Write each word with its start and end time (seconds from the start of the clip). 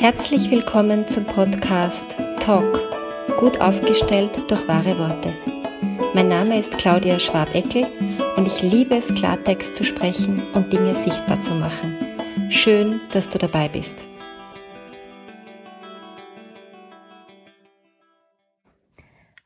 Herzlich 0.00 0.48
willkommen 0.48 1.08
zum 1.08 1.24
Podcast 1.24 2.06
Talk, 2.38 2.78
gut 3.40 3.60
aufgestellt 3.60 4.48
durch 4.48 4.68
wahre 4.68 4.96
Worte. 4.96 5.34
Mein 6.14 6.28
Name 6.28 6.60
ist 6.60 6.70
Claudia 6.78 7.18
Schwabeckel 7.18 7.84
und 8.36 8.46
ich 8.46 8.62
liebe 8.62 8.94
es, 8.94 9.12
Klartext 9.12 9.74
zu 9.74 9.82
sprechen 9.82 10.46
und 10.52 10.72
Dinge 10.72 10.94
sichtbar 10.94 11.40
zu 11.40 11.52
machen. 11.52 11.96
Schön, 12.48 13.00
dass 13.10 13.28
du 13.28 13.38
dabei 13.38 13.68
bist. 13.68 13.96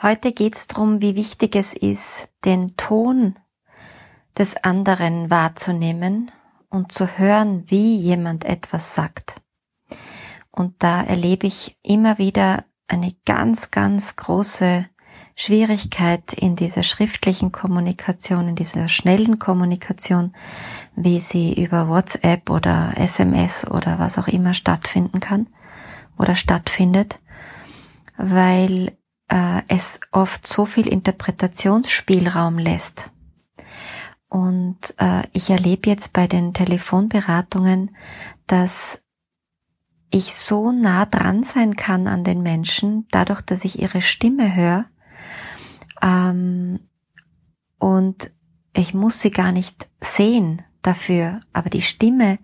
Heute 0.00 0.32
geht 0.32 0.56
es 0.56 0.66
darum, 0.66 1.02
wie 1.02 1.14
wichtig 1.14 1.56
es 1.56 1.74
ist, 1.74 2.30
den 2.46 2.68
Ton 2.78 3.36
des 4.38 4.56
anderen 4.64 5.28
wahrzunehmen 5.28 6.30
und 6.70 6.92
zu 6.92 7.18
hören, 7.18 7.64
wie 7.66 7.96
jemand 7.96 8.46
etwas 8.46 8.94
sagt. 8.94 9.42
Und 10.58 10.82
da 10.82 11.02
erlebe 11.02 11.46
ich 11.46 11.76
immer 11.84 12.18
wieder 12.18 12.64
eine 12.88 13.14
ganz, 13.24 13.70
ganz 13.70 14.16
große 14.16 14.86
Schwierigkeit 15.36 16.32
in 16.32 16.56
dieser 16.56 16.82
schriftlichen 16.82 17.52
Kommunikation, 17.52 18.48
in 18.48 18.56
dieser 18.56 18.88
schnellen 18.88 19.38
Kommunikation, 19.38 20.34
wie 20.96 21.20
sie 21.20 21.54
über 21.54 21.88
WhatsApp 21.88 22.50
oder 22.50 22.94
SMS 22.96 23.70
oder 23.70 24.00
was 24.00 24.18
auch 24.18 24.26
immer 24.26 24.52
stattfinden 24.52 25.20
kann 25.20 25.46
oder 26.18 26.34
stattfindet, 26.34 27.20
weil 28.16 28.98
äh, 29.28 29.62
es 29.68 30.00
oft 30.10 30.44
so 30.44 30.66
viel 30.66 30.88
Interpretationsspielraum 30.88 32.58
lässt. 32.58 33.12
Und 34.28 34.92
äh, 34.96 35.22
ich 35.32 35.50
erlebe 35.50 35.88
jetzt 35.88 36.12
bei 36.12 36.26
den 36.26 36.52
Telefonberatungen, 36.52 37.96
dass 38.48 39.04
ich 40.10 40.34
so 40.34 40.72
nah 40.72 41.06
dran 41.06 41.44
sein 41.44 41.76
kann 41.76 42.06
an 42.06 42.24
den 42.24 42.42
Menschen, 42.42 43.06
dadurch, 43.10 43.42
dass 43.42 43.64
ich 43.64 43.80
ihre 43.80 44.00
Stimme 44.00 44.54
höre. 44.54 44.86
Ähm, 46.02 46.80
und 47.78 48.30
ich 48.72 48.94
muss 48.94 49.20
sie 49.20 49.30
gar 49.30 49.52
nicht 49.52 49.88
sehen 50.00 50.62
dafür, 50.82 51.40
aber 51.52 51.70
die 51.70 51.82
Stimme 51.82 52.38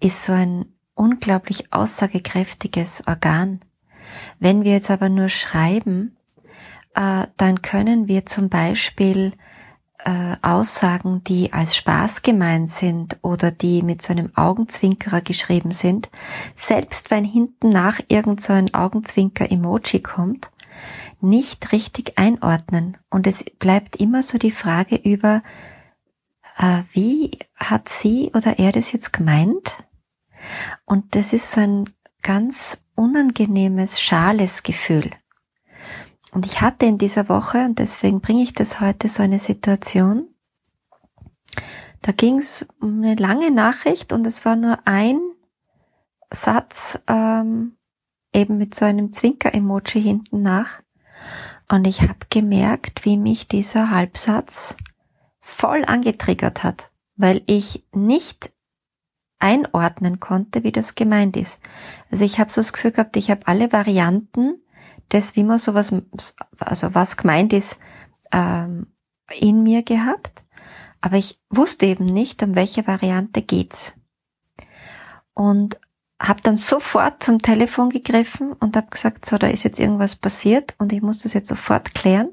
ist 0.00 0.24
so 0.24 0.32
ein 0.32 0.66
unglaublich 0.94 1.72
aussagekräftiges 1.72 3.06
Organ. 3.06 3.60
Wenn 4.38 4.64
wir 4.64 4.72
jetzt 4.72 4.90
aber 4.90 5.08
nur 5.08 5.28
schreiben, 5.28 6.16
äh, 6.94 7.26
dann 7.36 7.62
können 7.62 8.08
wir 8.08 8.26
zum 8.26 8.48
Beispiel 8.48 9.32
äh, 10.06 10.36
Aussagen, 10.40 11.24
die 11.24 11.52
als 11.52 11.76
Spaß 11.76 12.22
gemeint 12.22 12.70
sind 12.70 13.18
oder 13.22 13.50
die 13.50 13.82
mit 13.82 14.02
so 14.02 14.12
einem 14.12 14.30
Augenzwinkerer 14.36 15.20
geschrieben 15.20 15.72
sind, 15.72 16.10
selbst 16.54 17.10
wenn 17.10 17.24
hinten 17.24 17.70
nach 17.70 17.98
irgend 18.06 18.40
so 18.40 18.52
ein 18.52 18.72
Augenzwinker-Emoji 18.72 20.00
kommt, 20.00 20.50
nicht 21.20 21.72
richtig 21.72 22.16
einordnen. 22.16 22.96
Und 23.10 23.26
es 23.26 23.44
bleibt 23.58 23.96
immer 23.96 24.22
so 24.22 24.38
die 24.38 24.52
Frage 24.52 24.94
über, 24.94 25.42
äh, 26.56 26.82
wie 26.92 27.38
hat 27.56 27.88
sie 27.88 28.30
oder 28.32 28.60
er 28.60 28.70
das 28.70 28.92
jetzt 28.92 29.12
gemeint? 29.12 29.84
Und 30.84 31.16
das 31.16 31.32
ist 31.32 31.50
so 31.50 31.60
ein 31.60 31.90
ganz 32.22 32.80
unangenehmes, 32.94 34.00
schales 34.00 34.62
Gefühl. 34.62 35.10
Und 36.32 36.46
ich 36.46 36.60
hatte 36.60 36.86
in 36.86 36.98
dieser 36.98 37.28
Woche, 37.28 37.64
und 37.64 37.78
deswegen 37.78 38.20
bringe 38.20 38.42
ich 38.42 38.52
das 38.52 38.80
heute, 38.80 39.08
so 39.08 39.22
eine 39.22 39.38
Situation, 39.38 40.28
da 42.02 42.12
ging 42.12 42.38
es 42.38 42.66
um 42.80 43.02
eine 43.02 43.14
lange 43.14 43.50
Nachricht 43.50 44.12
und 44.12 44.26
es 44.26 44.44
war 44.44 44.56
nur 44.56 44.78
ein 44.84 45.20
Satz, 46.30 46.98
ähm, 47.06 47.76
eben 48.32 48.58
mit 48.58 48.74
so 48.74 48.84
einem 48.84 49.12
Zwinker-Emoji 49.12 50.02
hinten 50.02 50.42
nach. 50.42 50.82
Und 51.68 51.86
ich 51.86 52.02
habe 52.02 52.26
gemerkt, 52.30 53.04
wie 53.04 53.16
mich 53.16 53.48
dieser 53.48 53.90
Halbsatz 53.90 54.76
voll 55.40 55.84
angetriggert 55.84 56.62
hat, 56.62 56.90
weil 57.16 57.42
ich 57.46 57.84
nicht 57.92 58.52
einordnen 59.38 60.20
konnte, 60.20 60.64
wie 60.64 60.72
das 60.72 60.94
gemeint 60.94 61.36
ist. 61.36 61.60
Also 62.10 62.24
ich 62.24 62.38
habe 62.38 62.50
so 62.50 62.60
das 62.60 62.72
Gefühl 62.72 62.92
gehabt, 62.92 63.16
ich 63.16 63.30
habe 63.30 63.46
alle 63.46 63.72
Varianten 63.72 64.60
das, 65.08 65.36
wie 65.36 65.44
man 65.44 65.58
sowas, 65.58 65.94
also 66.58 66.94
was 66.94 67.16
gemeint 67.16 67.52
ist, 67.52 67.78
ähm, 68.32 68.86
in 69.30 69.62
mir 69.62 69.82
gehabt, 69.82 70.44
aber 71.00 71.16
ich 71.16 71.40
wusste 71.50 71.86
eben 71.86 72.06
nicht, 72.06 72.42
um 72.42 72.54
welche 72.54 72.86
Variante 72.86 73.42
geht's. 73.42 73.94
Und 75.34 75.78
habe 76.20 76.40
dann 76.42 76.56
sofort 76.56 77.22
zum 77.22 77.40
Telefon 77.40 77.90
gegriffen 77.90 78.52
und 78.54 78.76
habe 78.76 78.88
gesagt, 78.88 79.26
so, 79.26 79.36
da 79.36 79.48
ist 79.48 79.64
jetzt 79.64 79.78
irgendwas 79.78 80.16
passiert 80.16 80.74
und 80.78 80.92
ich 80.92 81.02
muss 81.02 81.18
das 81.18 81.34
jetzt 81.34 81.48
sofort 81.48 81.94
klären. 81.94 82.30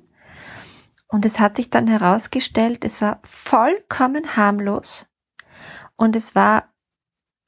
Und 1.07 1.25
es 1.25 1.39
hat 1.39 1.57
sich 1.57 1.69
dann 1.69 1.87
herausgestellt, 1.87 2.85
es 2.85 3.01
war 3.01 3.19
vollkommen 3.23 4.35
harmlos 4.35 5.05
und 5.95 6.15
es 6.15 6.33
war 6.33 6.69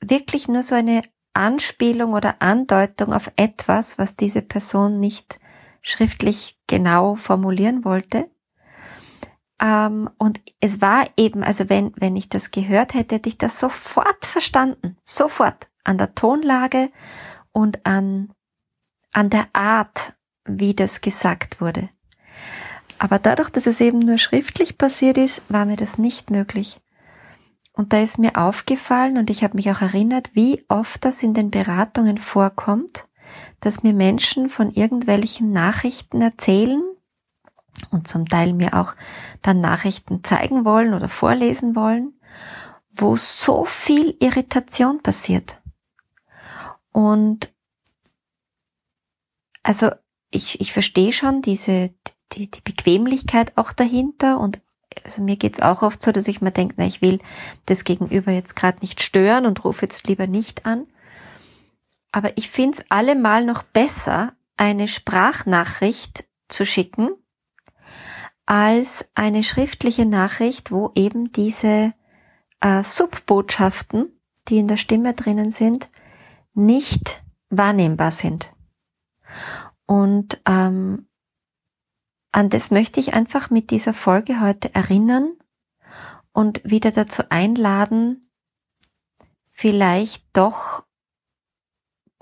wirklich 0.01 0.47
nur 0.47 0.61
so 0.61 0.75
eine 0.75 1.03
Anspielung 1.35 2.13
oder 2.13 2.41
Andeutung 2.41 3.13
auf 3.13 3.31
etwas, 3.35 3.97
was 3.97 4.15
diese 4.15 4.41
Person 4.41 4.99
nicht 4.99 5.39
schriftlich 5.81 6.57
genau 6.67 7.15
formulieren 7.15 7.85
wollte. 7.85 8.29
Ähm, 9.59 10.09
und 10.17 10.41
es 10.59 10.81
war 10.81 11.07
eben, 11.17 11.43
also 11.43 11.69
wenn, 11.69 11.93
wenn 11.95 12.15
ich 12.15 12.29
das 12.29 12.51
gehört 12.51 12.93
hätte, 12.93 13.15
hätte 13.15 13.29
ich 13.29 13.37
das 13.37 13.59
sofort 13.59 14.25
verstanden. 14.25 14.97
Sofort. 15.03 15.67
An 15.83 15.97
der 15.99 16.15
Tonlage 16.15 16.89
und 17.51 17.85
an, 17.85 18.33
an 19.13 19.29
der 19.29 19.47
Art, 19.53 20.13
wie 20.45 20.73
das 20.73 21.01
gesagt 21.01 21.61
wurde. 21.61 21.89
Aber 22.97 23.19
dadurch, 23.19 23.49
dass 23.49 23.67
es 23.67 23.81
eben 23.81 23.99
nur 23.99 24.17
schriftlich 24.17 24.77
passiert 24.77 25.17
ist, 25.17 25.41
war 25.47 25.65
mir 25.65 25.75
das 25.75 25.97
nicht 25.97 26.31
möglich. 26.31 26.81
Und 27.75 27.91
da 27.91 28.01
ist 28.01 28.17
mir 28.17 28.37
aufgefallen 28.37 29.17
und 29.17 29.29
ich 29.29 29.43
habe 29.43 29.55
mich 29.55 29.69
auch 29.69 29.81
erinnert, 29.81 30.33
wie 30.33 30.63
oft 30.69 31.03
das 31.03 31.21
in 31.21 31.33
den 31.33 31.51
Beratungen 31.51 32.17
vorkommt, 32.17 33.05
dass 33.59 33.83
mir 33.83 33.93
Menschen 33.93 34.47
von 34.47 34.71
irgendwelchen 34.71 35.51
Nachrichten 35.51 36.21
erzählen 36.21 36.81
und 37.91 38.07
zum 38.07 38.27
Teil 38.27 38.53
mir 38.53 38.75
auch 38.75 38.95
dann 39.41 39.59
Nachrichten 39.59 40.23
zeigen 40.23 40.63
wollen 40.63 40.93
oder 40.93 41.09
vorlesen 41.09 41.75
wollen, 41.75 42.13
wo 42.91 43.17
so 43.17 43.65
viel 43.65 44.15
Irritation 44.21 45.03
passiert. 45.03 45.59
Und 46.93 47.53
also 49.63 49.91
ich, 50.31 50.61
ich 50.61 50.71
verstehe 50.71 51.11
schon 51.11 51.41
diese, 51.41 51.93
die, 52.31 52.49
die 52.49 52.61
Bequemlichkeit 52.61 53.57
auch 53.57 53.73
dahinter 53.73 54.39
und 54.39 54.61
also 55.03 55.21
mir 55.21 55.35
geht's 55.35 55.61
auch 55.61 55.81
oft 55.81 56.01
so, 56.01 56.11
dass 56.11 56.27
ich 56.27 56.41
mir 56.41 56.51
denke, 56.51 56.75
na, 56.77 56.85
ich 56.85 57.01
will 57.01 57.19
das 57.65 57.83
Gegenüber 57.83 58.31
jetzt 58.31 58.55
gerade 58.55 58.79
nicht 58.81 59.01
stören 59.01 59.45
und 59.45 59.63
rufe 59.63 59.85
jetzt 59.85 60.07
lieber 60.07 60.27
nicht 60.27 60.65
an. 60.65 60.87
Aber 62.11 62.37
ich 62.37 62.49
finde 62.49 62.79
es 62.79 62.85
allemal 62.89 63.43
noch 63.43 63.63
besser, 63.63 64.33
eine 64.57 64.87
Sprachnachricht 64.87 66.25
zu 66.47 66.65
schicken, 66.65 67.09
als 68.45 69.05
eine 69.15 69.43
schriftliche 69.43 70.05
Nachricht, 70.05 70.71
wo 70.71 70.91
eben 70.95 71.31
diese 71.31 71.93
äh, 72.61 72.83
Subbotschaften, 72.83 74.19
die 74.47 74.57
in 74.57 74.67
der 74.67 74.77
Stimme 74.77 75.13
drinnen 75.13 75.51
sind, 75.51 75.89
nicht 76.53 77.23
wahrnehmbar 77.49 78.11
sind. 78.11 78.53
Und 79.85 80.41
ähm, 80.45 81.07
an 82.35 82.49
das 82.49 82.69
möchte 82.69 82.99
ich 82.99 83.13
einfach 83.13 83.49
mit 83.49 83.69
dieser 83.69 83.93
Folge 83.93 84.41
heute 84.41 84.75
erinnern 84.75 85.37
und 86.33 86.59
wieder 86.65 86.91
dazu 86.91 87.23
einladen, 87.29 88.29
vielleicht 89.53 90.25
doch 90.33 90.83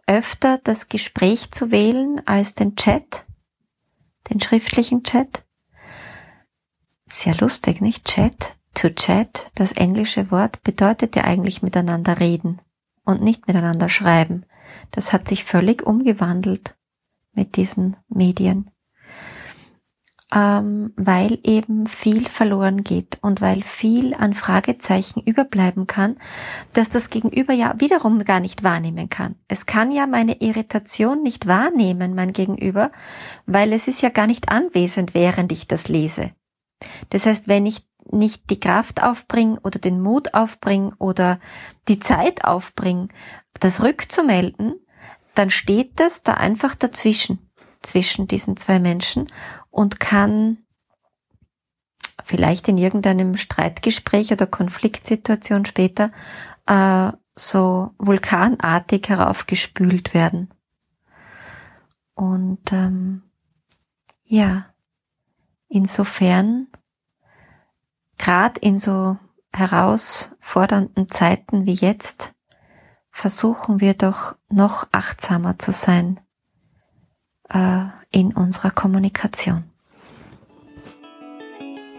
öfter 0.06 0.60
das 0.63 0.88
Gespräch 0.88 1.50
zu 1.50 1.71
wählen 1.71 2.21
als 2.27 2.54
den 2.54 2.75
Chat, 2.75 3.25
den 4.30 4.39
schriftlichen 4.39 5.04
Chat. 5.04 5.44
Sehr 7.07 7.36
lustig, 7.38 7.81
nicht? 7.81 8.06
Chat, 8.06 8.56
to 8.75 8.89
chat, 8.89 9.51
das 9.56 9.71
englische 9.71 10.30
Wort 10.30 10.62
bedeutet 10.62 11.16
ja 11.16 11.24
eigentlich 11.24 11.63
miteinander 11.63 12.19
reden 12.19 12.62
und 13.04 13.24
nicht 13.24 13.48
miteinander 13.48 13.89
schreiben. 13.89 14.45
Das 14.92 15.12
hat 15.12 15.27
sich 15.27 15.44
völlig 15.44 15.81
umgewandelt 15.81 16.75
mit 17.31 17.56
diesen 17.56 17.98
Medien 18.09 18.69
ähm, 20.33 20.94
weil 20.95 21.39
eben 21.44 21.85
viel 21.85 22.27
verloren 22.27 22.83
geht 22.83 23.19
und 23.21 23.39
weil 23.39 23.62
viel 23.62 24.15
an 24.15 24.33
Fragezeichen 24.33 25.21
überbleiben 25.21 25.85
kann, 25.85 26.18
dass 26.74 26.89
das 26.89 27.12
Gegenüber 27.12 27.53
ja 27.53 27.75
wiederum 27.77 28.24
gar 28.24 28.39
nicht 28.39 28.63
wahrnehmen 28.63 29.09
kann. 29.09 29.35
Es 29.47 29.65
kann 29.68 29.91
ja 29.91 30.07
meine 30.07 30.41
Irritation 30.41 31.21
nicht 31.21 31.45
wahrnehmen, 31.45 32.15
mein 32.15 32.33
Gegenüber, 32.33 32.91
weil 33.45 33.74
es 33.74 33.88
ist 33.88 34.01
ja 34.01 34.09
gar 34.09 34.25
nicht 34.25 34.50
anwesend, 34.50 35.13
während 35.13 35.51
ich 35.51 35.68
das 35.68 35.88
lese. 35.88 36.31
Das 37.12 37.25
heißt, 37.25 37.47
wenn 37.47 37.65
ich 37.65 37.88
nicht 38.12 38.50
die 38.50 38.59
Kraft 38.59 39.03
aufbringe 39.03 39.59
oder 39.63 39.80
den 39.80 40.01
Mut 40.01 40.33
aufbringe 40.33 40.94
oder 40.97 41.39
die 41.88 42.00
Zeit 42.00 42.44
aufbringe, 42.44 43.09
das 43.59 43.83
rückzumelden, 43.83 44.74
dann 45.35 45.50
steht 45.50 46.00
es 46.00 46.24
da 46.24 46.33
einfach 46.33 46.75
dazwischen, 46.75 47.50
zwischen 47.81 48.27
diesen 48.27 48.57
zwei 48.57 48.80
Menschen 48.80 49.27
und 49.74 50.00
kann 50.00 50.60
vielleicht 52.24 52.68
in 52.68 52.78
irgendeinem 52.78 53.38
Streitgespräch 53.38 54.31
oder 54.31 54.46
Konfliktsituation 54.46 55.66
später 55.66 56.12
äh, 56.68 57.12
so 57.36 57.90
vulkanartig 57.98 59.10
heraufgespült 59.10 60.14
werden. 60.14 60.54
Und 62.14 62.72
ähm, 62.72 63.24
ja, 64.25 64.68
insofern, 65.70 66.68
gerade 68.19 68.60
in 68.62 68.78
so 68.78 69.18
herausfordernden 69.52 71.10
Zeiten 71.10 71.66
wie 71.66 71.74
jetzt, 71.74 72.36
versuchen 73.10 73.81
wir 73.81 73.96
doch 73.96 74.36
noch 74.50 74.88
achtsamer 74.92 75.58
zu 75.58 75.72
sein 75.72 76.19
äh, 77.50 77.86
in 78.13 78.31
unserer 78.33 78.71
Kommunikation. 78.71 79.65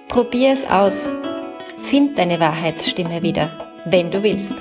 Probier 0.09 0.53
es 0.53 0.65
aus. 0.65 1.11
Find 1.83 2.17
deine 2.19 2.41
Wahrheitsstimme 2.41 3.23
wieder, 3.23 3.51
wenn 3.87 4.11
du 4.11 4.23
willst. 4.23 4.55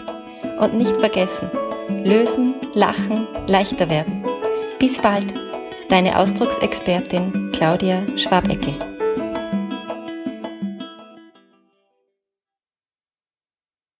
Und 0.59 0.73
nicht 0.75 0.95
vergessen, 0.97 1.49
lösen, 2.03 2.55
lachen, 2.73 3.27
leichter 3.47 3.89
werden. 3.89 4.25
Bis 4.79 4.97
bald, 4.97 5.33
deine 5.89 6.17
Ausdrucksexpertin 6.17 7.51
Claudia 7.53 8.03
Schwabeckel. 8.17 8.92